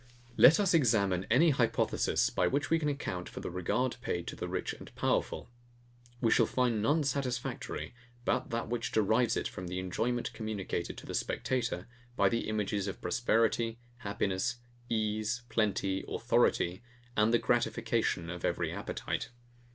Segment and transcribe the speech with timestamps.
[0.35, 4.35] Let us examine any hypothesis by which we can account for the regard paid to
[4.35, 5.47] the rich and powerful;
[6.21, 7.93] we shall find none satisfactory,
[8.25, 12.87] but that which derives it from the enjoyment communicated to the spectator by the images
[12.87, 14.55] of prosperity, happiness,
[14.89, 16.81] ease, plenty, authority,
[17.15, 19.29] and the gratification of every appetite.